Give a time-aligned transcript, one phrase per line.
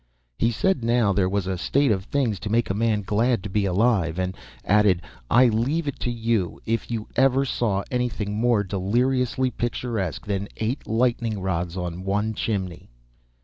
[0.39, 3.49] He said now there was a state of things to make a man glad to
[3.49, 4.35] be alive; and
[4.65, 10.47] added, "I leave it to you if you ever saw anything more deliriously picturesque than
[10.57, 12.89] eight lightning rods on one chimney?"